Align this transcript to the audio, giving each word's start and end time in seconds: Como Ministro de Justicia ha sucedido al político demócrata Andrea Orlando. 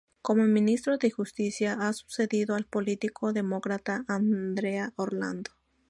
Como 0.23 0.47
Ministro 0.47 0.97
de 0.97 1.11
Justicia 1.11 1.77
ha 1.79 1.93
sucedido 1.93 2.55
al 2.55 2.65
político 2.65 3.33
demócrata 3.33 4.03
Andrea 4.07 4.93
Orlando. 4.95 5.51